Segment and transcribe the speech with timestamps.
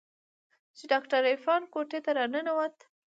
[0.77, 2.75] چې ډاکتر عرفان کوټې ته راننوت.